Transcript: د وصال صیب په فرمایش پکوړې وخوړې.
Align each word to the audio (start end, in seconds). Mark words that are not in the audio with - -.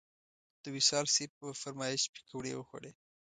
د 0.63 0.65
وصال 0.75 1.05
صیب 1.15 1.31
په 1.39 1.47
فرمایش 1.61 2.03
پکوړې 2.13 2.51
وخوړې. 2.55 2.91